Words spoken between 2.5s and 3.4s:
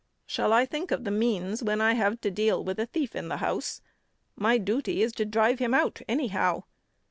with a thief in the